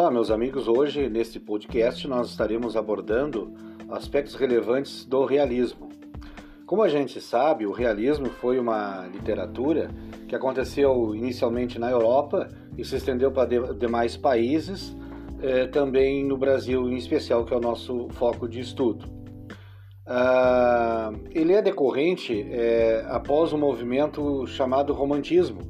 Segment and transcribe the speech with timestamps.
[0.00, 0.66] Olá, meus amigos.
[0.66, 3.52] Hoje, neste podcast, nós estaremos abordando
[3.90, 5.90] aspectos relevantes do realismo.
[6.64, 9.90] Como a gente sabe, o realismo foi uma literatura
[10.26, 12.48] que aconteceu inicialmente na Europa
[12.78, 14.96] e se estendeu para demais países,
[15.42, 19.04] eh, também no Brasil em especial, que é o nosso foco de estudo.
[20.06, 25.60] Ah, ele é decorrente eh, após um movimento chamado romantismo,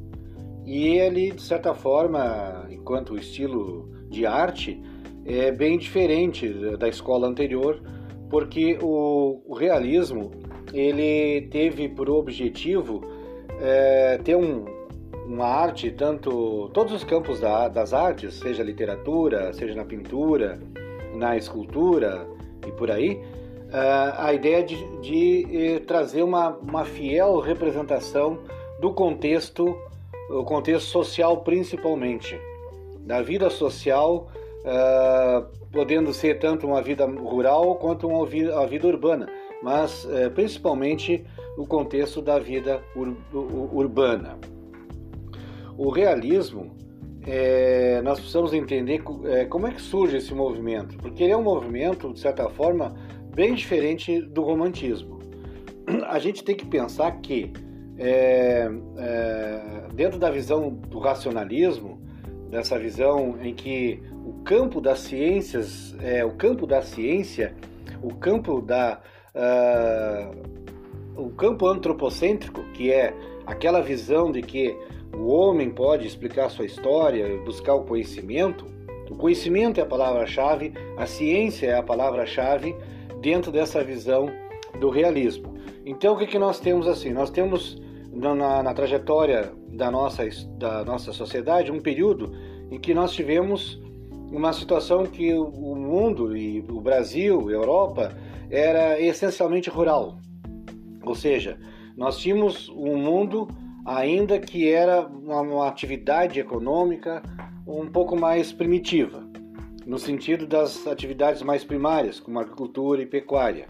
[0.64, 4.82] e ele, de certa forma, enquanto estilo de arte,
[5.24, 7.80] é bem diferente da escola anterior,
[8.28, 10.30] porque o, o realismo
[10.72, 13.02] ele teve por objetivo
[13.60, 14.64] é, ter um,
[15.26, 20.58] uma arte, tanto todos os campos da, das artes, seja literatura, seja na pintura,
[21.14, 22.26] na escultura
[22.66, 23.20] e por aí,
[23.72, 28.38] é, a ideia de, de eh, trazer uma, uma fiel representação
[28.80, 29.76] do contexto,
[30.28, 32.36] o contexto social principalmente,
[33.04, 38.86] da vida social, uh, podendo ser tanto uma vida rural quanto uma vida, a vida
[38.86, 39.28] urbana,
[39.62, 41.24] mas uh, principalmente
[41.56, 43.16] o contexto da vida ur,
[43.72, 44.38] urbana.
[45.76, 46.76] O realismo,
[47.26, 51.42] é, nós precisamos entender é, como é que surge esse movimento, porque ele é um
[51.42, 52.94] movimento, de certa forma,
[53.34, 55.18] bem diferente do romantismo.
[56.08, 57.52] A gente tem que pensar que,
[57.98, 58.68] é
[59.94, 61.89] dentro da visão do racionalismo,
[62.50, 67.54] dessa visão em que o campo das ciências, é, o campo da ciência,
[68.02, 69.00] o campo da
[69.34, 70.60] uh,
[71.16, 73.14] o campo antropocêntrico, que é
[73.46, 74.76] aquela visão de que
[75.14, 78.64] o homem pode explicar sua história, buscar o conhecimento.
[79.10, 82.74] O conhecimento é a palavra-chave, a ciência é a palavra-chave
[83.20, 84.30] dentro dessa visão
[84.78, 85.54] do realismo.
[85.84, 87.12] Então, o que, que nós temos assim?
[87.12, 87.80] Nós temos
[88.12, 90.24] na, na, trajetória da nossa,
[90.58, 92.32] da nossa sociedade um período
[92.70, 93.80] em que nós tivemos
[94.30, 98.16] uma situação que o mundo e o Brasil, Europa,
[98.48, 100.18] era essencialmente rural.
[101.04, 101.58] Ou seja,
[101.96, 103.48] nós tínhamos um mundo
[103.84, 107.22] ainda que era uma, uma atividade econômica
[107.66, 109.28] um pouco mais primitiva,
[109.86, 113.66] no sentido das atividades mais primárias, como agricultura e pecuária.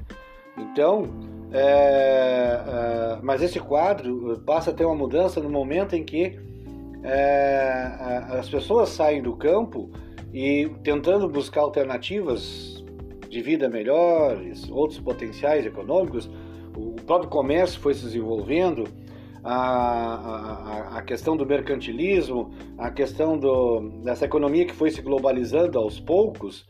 [0.57, 1.05] Então,
[1.53, 6.39] é, é, mas esse quadro passa a ter uma mudança no momento em que
[7.03, 9.91] é, as pessoas saem do campo
[10.33, 12.85] e tentando buscar alternativas
[13.29, 16.31] de vida melhores, outros potenciais econômicos,
[16.77, 18.85] o próprio comércio foi se desenvolvendo,
[19.43, 25.79] a, a, a questão do mercantilismo, a questão do, dessa economia que foi se globalizando
[25.79, 26.67] aos poucos,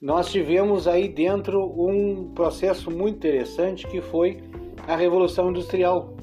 [0.00, 4.38] nós tivemos aí dentro um processo muito interessante que foi
[4.88, 6.14] a Revolução Industrial.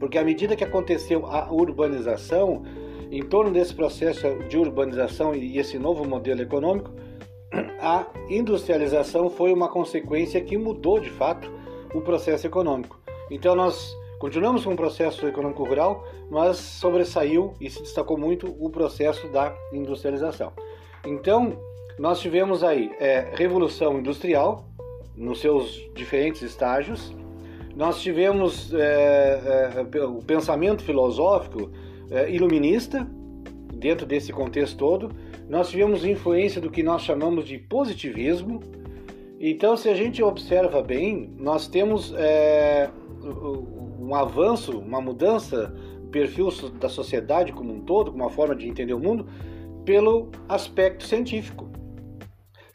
[0.00, 2.64] Porque à medida que aconteceu a urbanização,
[3.10, 6.90] em torno desse processo de urbanização e esse novo modelo econômico,
[7.80, 11.48] a industrialização foi uma consequência que mudou de fato
[11.94, 12.98] o processo econômico.
[13.30, 18.68] Então nós continuamos com o processo econômico rural, mas sobressaiu e se destacou muito o
[18.68, 20.52] processo da industrialização.
[21.04, 21.56] Então
[21.98, 24.68] nós tivemos aí é, revolução industrial
[25.16, 27.14] nos seus diferentes estágios.
[27.74, 31.70] Nós tivemos é, é, o pensamento filosófico
[32.10, 33.06] é, iluminista
[33.74, 35.10] dentro desse contexto todo.
[35.48, 38.60] Nós tivemos influência do que nós chamamos de positivismo.
[39.40, 42.90] Então, se a gente observa bem, nós temos é,
[43.98, 45.74] um avanço, uma mudança
[46.10, 46.48] perfil
[46.80, 49.26] da sociedade como um todo, como uma forma de entender o mundo,
[49.84, 51.65] pelo aspecto científico.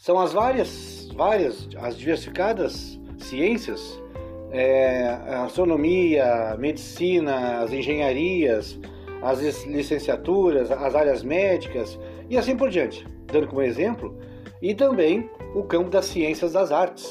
[0.01, 4.01] São as várias, várias, as diversificadas ciências,
[4.49, 5.07] é,
[5.45, 8.79] astronomia, medicina, as engenharias,
[9.21, 14.17] as licenciaturas, as áreas médicas e assim por diante, dando como exemplo,
[14.59, 17.07] e também o campo das ciências das artes,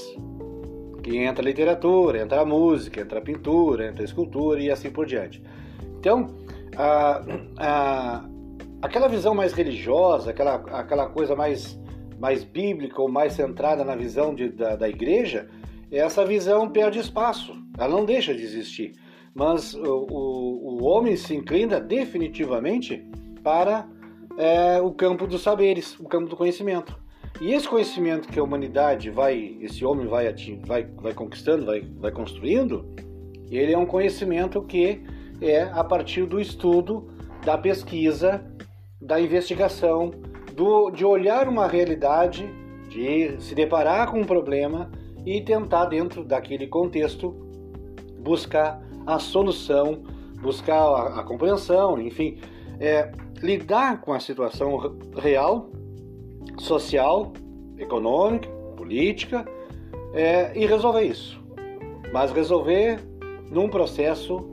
[1.01, 4.91] que entra a literatura, entra a música, entra a pintura, entra a escultura e assim
[4.91, 5.41] por diante.
[5.97, 6.27] Então,
[6.77, 7.23] a,
[7.57, 8.25] a,
[8.83, 11.79] aquela visão mais religiosa, aquela, aquela coisa mais
[12.21, 15.49] mais bíblica ou mais centrada na visão de, da, da igreja,
[15.91, 18.93] essa visão perde espaço, ela não deixa de existir.
[19.35, 23.05] Mas o, o, o homem se inclina definitivamente
[23.43, 23.89] para
[24.37, 26.99] é, o campo dos saberes, o campo do conhecimento.
[27.41, 30.33] E esse conhecimento que a humanidade vai, esse homem vai,
[30.67, 32.85] vai, vai conquistando, vai, vai construindo,
[33.51, 35.03] ele é um conhecimento que
[35.41, 37.11] é a partir do estudo,
[37.45, 38.45] da pesquisa,
[39.01, 40.11] da investigação,
[40.61, 42.47] do, de olhar uma realidade,
[42.91, 44.91] de se deparar com um problema
[45.25, 47.35] e tentar, dentro daquele contexto,
[48.19, 50.03] buscar a solução,
[50.43, 52.37] buscar a, a compreensão, enfim,
[52.79, 53.11] é,
[53.41, 55.71] lidar com a situação real
[56.59, 57.33] social,
[57.79, 59.47] econômica, política
[60.13, 61.43] é, e resolver isso.
[62.13, 63.01] Mas resolver
[63.51, 64.47] num processo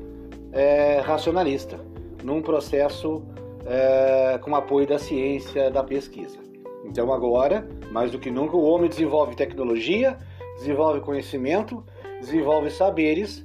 [0.54, 1.78] é, racionalista,
[2.24, 3.26] num processo
[3.68, 6.38] é, com apoio da ciência, da pesquisa.
[6.86, 10.18] Então, agora, mais do que nunca, o homem desenvolve tecnologia,
[10.58, 11.84] desenvolve conhecimento,
[12.20, 13.44] desenvolve saberes,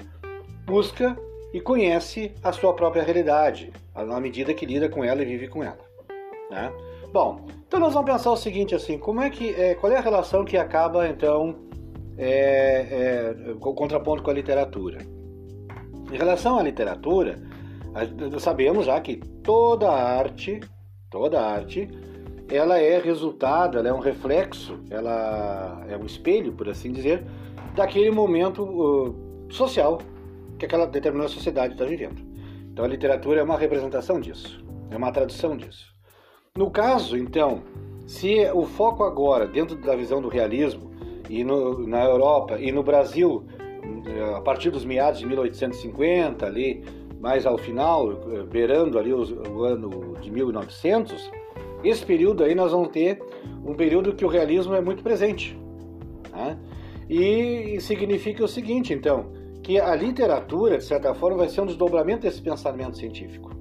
[0.65, 1.17] busca
[1.53, 5.63] e conhece a sua própria realidade, na medida que lida com ela e vive com
[5.63, 5.79] ela.
[6.51, 6.73] Né?
[7.13, 10.01] Bom, então nós vamos pensar o seguinte assim, como é que, é, qual é a
[10.01, 11.57] relação que acaba então
[12.17, 14.99] é, é, o contraponto com a literatura?
[16.11, 17.39] Em relação à literatura,
[18.39, 20.61] sabemos já que toda arte,
[21.11, 21.89] toda arte,
[22.49, 27.25] ela é resultado, ela é um reflexo, ela é um espelho, por assim dizer,
[27.75, 29.99] daquele momento uh, social
[30.59, 32.21] que aquela determinada sociedade está vivendo.
[32.73, 35.93] Então a literatura é uma representação disso, é uma tradução disso.
[36.57, 37.63] No caso, então,
[38.07, 40.93] se o foco agora, dentro da visão do realismo,
[41.31, 43.47] e no, na Europa e no Brasil,
[44.37, 46.85] a partir dos meados de 1850, ali,
[47.23, 48.09] mais ao final,
[48.51, 51.31] beirando ali o ano de 1900,
[51.85, 53.23] esse período aí nós vamos ter
[53.65, 55.57] um período que o realismo é muito presente.
[56.33, 56.59] Né?
[57.09, 59.33] E significa o seguinte, então,
[59.63, 63.53] que a literatura, de certa forma, vai ser um desdobramento desse pensamento científico.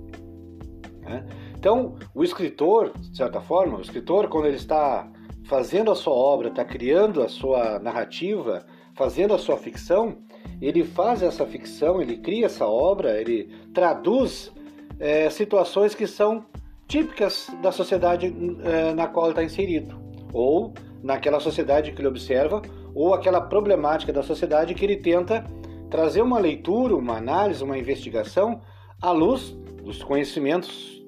[1.02, 1.24] Né?
[1.56, 5.08] Então, o escritor, de certa forma, o escritor, quando ele está
[5.52, 8.66] fazendo a sua obra, está criando a sua narrativa,
[8.96, 10.20] fazendo a sua ficção,
[10.62, 14.50] ele faz essa ficção, ele cria essa obra, ele traduz
[14.98, 16.46] é, situações que são
[16.88, 18.34] típicas da sociedade
[18.64, 20.02] é, na qual ele está inserido,
[20.32, 22.62] ou naquela sociedade que ele observa,
[22.96, 25.44] ou aquela problemática da sociedade que ele tenta
[25.90, 28.62] trazer uma leitura, uma análise, uma investigação
[29.02, 29.50] à luz
[29.84, 31.04] dos conhecimentos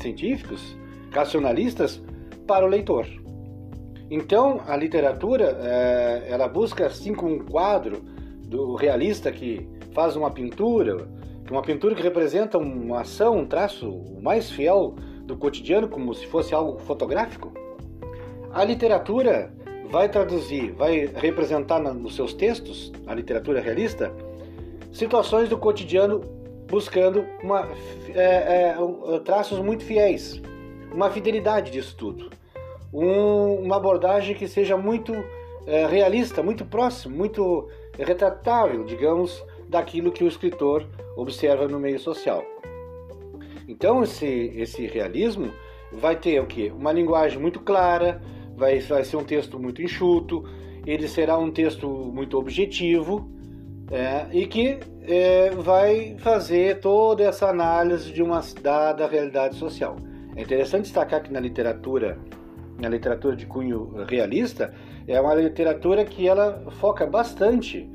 [0.00, 0.76] científicos,
[1.12, 2.02] racionalistas,
[2.44, 3.23] para o leitor.
[4.10, 8.02] Então, a literatura, é, ela busca, assim como um quadro
[8.46, 11.08] do realista que faz uma pintura,
[11.50, 16.54] uma pintura que representa uma ação, um traço mais fiel do cotidiano, como se fosse
[16.54, 17.52] algo fotográfico,
[18.52, 19.52] a literatura
[19.90, 24.12] vai traduzir, vai representar nos seus textos, a literatura realista,
[24.92, 26.20] situações do cotidiano
[26.68, 27.68] buscando uma,
[28.14, 30.40] é, é, traços muito fiéis,
[30.92, 32.30] uma fidelidade disso tudo,
[32.94, 35.12] um, uma abordagem que seja muito
[35.66, 37.68] é, realista, muito próximo, muito
[37.98, 40.86] retratável, digamos, daquilo que o escritor
[41.16, 42.44] observa no meio social.
[43.66, 45.50] Então esse, esse realismo
[45.92, 46.72] vai ter o quê?
[46.74, 48.22] Uma linguagem muito clara,
[48.56, 50.44] vai, vai ser um texto muito enxuto,
[50.86, 53.28] ele será um texto muito objetivo
[53.90, 59.96] é, e que é, vai fazer toda essa análise de uma dada realidade social.
[60.36, 62.18] É interessante destacar que na literatura,
[62.78, 64.74] na literatura de cunho realista,
[65.06, 67.90] é uma literatura que ela foca bastante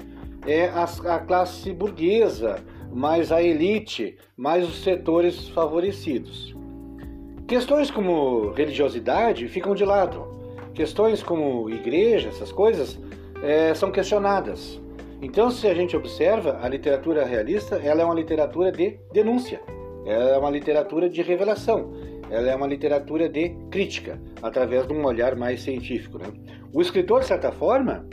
[0.48, 6.56] é a, a classe burguesa, mais a elite, mais os setores favorecidos.
[7.48, 10.28] Questões como religiosidade ficam de lado.
[10.74, 13.00] Questões como igreja, essas coisas,
[13.44, 14.80] é, são questionadas.
[15.22, 19.62] Então, se a gente observa, a literatura realista ela é uma literatura de denúncia,
[20.06, 21.92] ela é uma literatura de revelação,
[22.30, 26.18] ela é uma literatura de crítica, através de um olhar mais científico.
[26.18, 26.28] Né?
[26.74, 28.06] O escritor, de certa forma,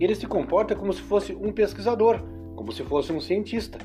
[0.00, 2.20] ele se comporta como se fosse um pesquisador,
[2.56, 3.78] como se fosse um cientista.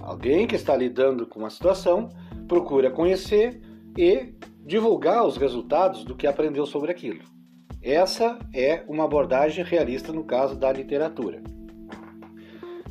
[0.00, 2.08] Alguém que está lidando com uma situação
[2.48, 3.60] procura conhecer
[3.96, 7.20] e divulgar os resultados do que aprendeu sobre aquilo.
[7.80, 11.42] Essa é uma abordagem realista no caso da literatura.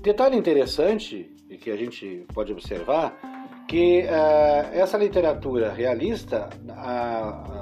[0.02, 3.31] Detalhe interessante que a gente pode observar
[3.72, 6.50] que uh, essa literatura realista,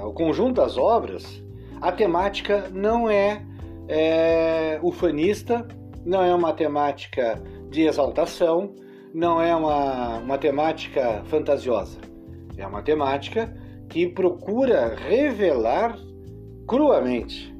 [0.02, 1.40] o conjunto das obras,
[1.80, 3.46] a temática não é
[3.86, 5.64] é ufanista,
[6.04, 7.40] não é uma temática
[7.70, 8.74] de exaltação,
[9.14, 12.00] não é uma, uma temática fantasiosa.
[12.56, 13.56] É uma temática
[13.88, 15.96] que procura revelar
[16.66, 17.54] cruamente,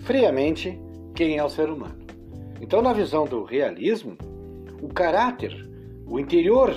[0.00, 0.78] friamente,
[1.14, 1.96] quem é o ser humano.
[2.60, 4.18] Então, na visão do realismo,
[4.82, 5.66] o caráter,
[6.06, 6.74] o interior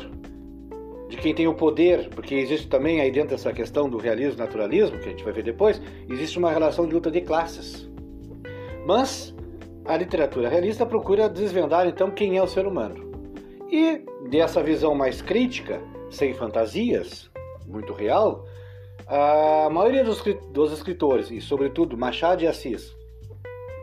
[1.09, 4.99] de quem tem o poder, porque existe também aí dentro dessa questão do realismo naturalismo,
[4.99, 7.89] que a gente vai ver depois, existe uma relação de luta de classes.
[8.85, 9.35] Mas
[9.85, 13.09] a literatura realista procura desvendar então quem é o ser humano.
[13.71, 17.29] E dessa visão mais crítica, sem fantasias,
[17.67, 18.45] muito real,
[19.07, 22.95] a maioria dos, escritores, e sobretudo Machado de Assis,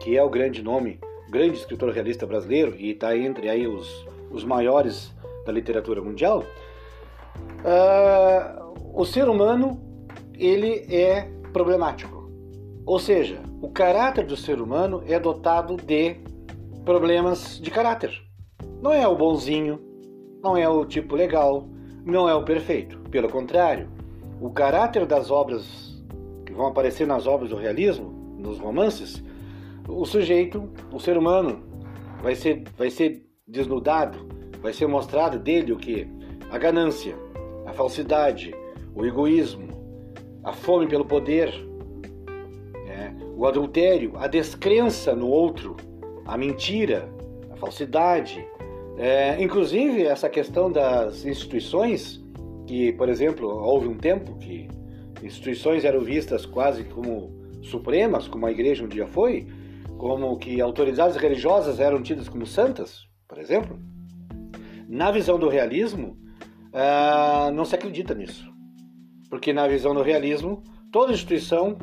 [0.00, 4.44] que é o grande nome, grande escritor realista brasileiro e está entre aí os, os
[4.44, 5.12] maiores
[5.44, 6.44] da literatura mundial,
[7.66, 9.80] uh, o ser humano
[10.38, 12.30] ele é problemático.
[12.84, 16.16] Ou seja, o caráter do ser humano é dotado de
[16.84, 18.22] problemas de caráter.
[18.80, 19.80] Não é o bonzinho,
[20.42, 21.68] não é o tipo legal,
[22.04, 22.98] não é o perfeito.
[23.10, 23.88] Pelo contrário,
[24.40, 25.96] o caráter das obras
[26.44, 29.22] que vão aparecer nas obras do realismo, nos romances,
[29.88, 31.64] o sujeito, o ser humano,
[32.22, 34.18] vai ser, vai ser desnudado,
[34.60, 36.06] vai ser mostrado dele o que?
[36.50, 37.16] A ganância,
[37.66, 38.54] a falsidade,
[38.94, 39.68] o egoísmo,
[40.42, 41.52] a fome pelo poder,
[43.36, 45.76] o adultério, a descrença no outro,
[46.24, 47.06] a mentira,
[47.52, 48.42] a falsidade.
[48.96, 52.24] É, inclusive, essa questão das instituições,
[52.66, 54.66] que, por exemplo, houve um tempo que
[55.22, 57.30] instituições eram vistas quase como
[57.62, 59.46] supremas, como a igreja um dia foi,
[59.98, 63.78] como que autoridades religiosas eram tidas como santas, por exemplo.
[64.88, 66.16] Na visão do realismo,
[66.76, 68.46] ah, não se acredita nisso.
[69.28, 71.76] Porque na visão do realismo, toda instituição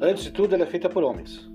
[0.00, 1.50] Antes de tudo, ela é feita por homens.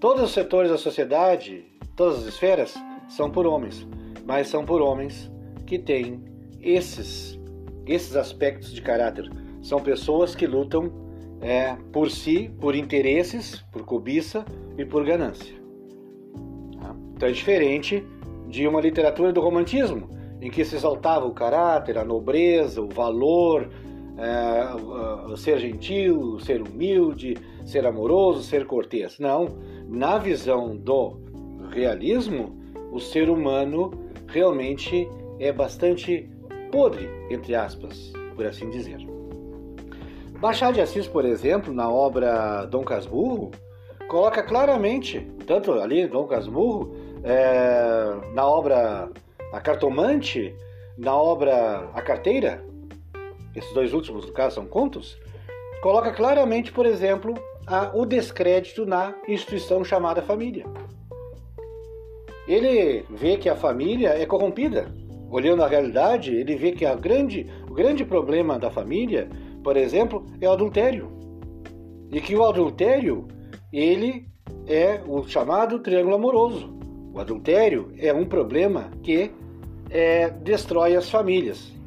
[0.00, 2.74] Todos os setores da sociedade, todas as esferas,
[3.08, 3.86] são por homens,
[4.24, 5.30] mas são por homens
[5.66, 6.24] que têm
[6.62, 7.38] esses,
[7.86, 9.30] esses aspectos de caráter.
[9.60, 10.90] São pessoas que lutam
[11.42, 14.46] é, por si, por interesses, por cobiça
[14.78, 15.54] e por ganância.
[16.80, 16.96] Tá?
[17.14, 18.02] Então é diferente
[18.48, 20.08] de uma literatura do romantismo,
[20.48, 23.68] em que se exaltava o caráter, a nobreza, o valor,
[24.16, 27.36] é, ser gentil, ser humilde,
[27.66, 29.18] ser amoroso, ser cortês.
[29.18, 29.58] Não.
[29.86, 31.18] Na visão do
[31.70, 32.58] realismo,
[32.90, 33.90] o ser humano
[34.26, 35.06] realmente
[35.38, 36.30] é bastante
[36.72, 39.06] podre, entre aspas, por assim dizer.
[40.40, 43.50] Machado de Assis, por exemplo, na obra Dom Casmurro,
[44.08, 46.90] coloca claramente, tanto ali Dom Casmurro,
[47.22, 49.10] é, na obra
[49.52, 50.54] A Cartomante,
[50.96, 52.64] na obra A Carteira,
[53.54, 55.18] esses dois últimos, no caso, são contos,
[55.82, 57.34] coloca claramente, por exemplo,
[57.66, 60.64] a, o descrédito na instituição chamada família.
[62.46, 64.92] Ele vê que a família é corrompida.
[65.30, 69.28] Olhando a realidade, ele vê que a grande, o grande problema da família,
[69.62, 71.12] por exemplo, é o adultério.
[72.10, 73.28] E que o adultério,
[73.70, 74.26] ele
[74.66, 76.77] é o chamado triângulo amoroso.
[77.20, 79.30] Adultério é um problema que
[79.90, 81.78] é, destrói as famílias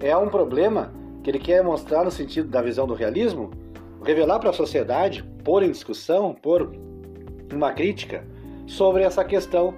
[0.00, 0.92] é um problema
[1.22, 3.50] que ele quer mostrar no sentido da visão do realismo,
[4.04, 6.70] revelar para a sociedade, pôr em discussão, pôr
[7.52, 8.24] uma crítica
[8.66, 9.74] sobre essa questão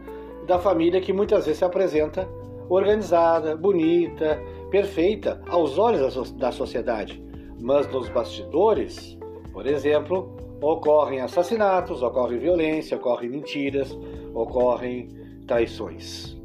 [0.46, 2.28] da família que muitas vezes se apresenta
[2.68, 4.38] organizada, bonita,
[4.70, 7.22] perfeita aos olhos da sociedade,
[7.60, 9.18] mas nos bastidores,
[9.52, 13.96] por exemplo, ocorrem assassinatos, ocorre violência, ocorrem mentiras,
[14.34, 15.08] ocorrem
[15.46, 16.36] traições.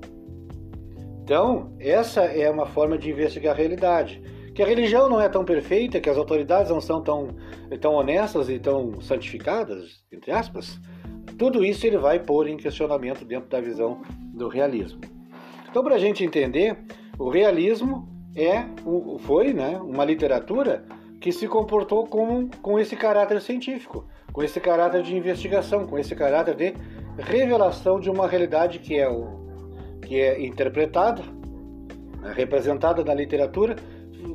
[1.23, 4.21] Então, essa é uma forma de investigar a realidade.
[4.53, 7.29] Que a religião não é tão perfeita, que as autoridades não são tão,
[7.81, 10.79] tão honestas e tão santificadas, entre aspas,
[11.37, 14.01] tudo isso ele vai pôr em questionamento dentro da visão
[14.33, 15.01] do realismo.
[15.69, 16.77] Então, para a gente entender,
[17.19, 18.65] o realismo é,
[19.19, 20.85] foi né, uma literatura
[21.19, 26.15] que se comportou com, com esse caráter científico, com esse caráter de investigação, com esse
[26.15, 26.73] caráter de
[27.17, 29.45] revelação de uma realidade que é o,
[30.01, 31.21] que é interpretada,
[32.21, 33.75] né, representada na literatura,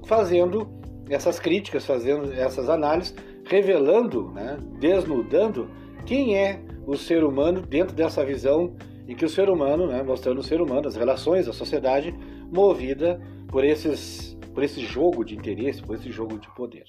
[0.06, 0.68] fazendo
[1.08, 5.68] essas críticas, fazendo essas análises, revelando, né, desnudando
[6.06, 8.74] quem é o ser humano dentro dessa visão
[9.06, 12.14] em que o ser humano, né, mostrando o ser humano, as relações da sociedade,
[12.50, 16.84] movida por, esses, por esse jogo de interesse, por esse jogo de poder.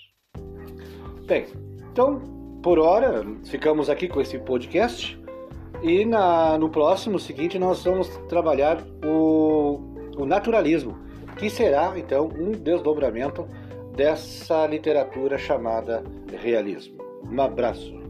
[1.26, 1.46] Bem,
[1.92, 2.20] então,
[2.62, 5.20] por hora, ficamos aqui com esse podcast.
[5.84, 9.80] E na, no próximo seguinte nós vamos trabalhar o,
[10.18, 10.98] o naturalismo,
[11.38, 13.48] que será então um desdobramento
[13.96, 16.04] dessa literatura chamada
[16.42, 16.98] realismo.
[17.24, 18.01] Um abraço.